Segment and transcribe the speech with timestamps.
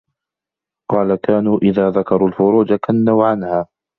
[0.91, 3.67] قَالَ كَانُوا إذَا ذَكَرُوا الْفُرُوجَ كَنَّوْا عَنْهَا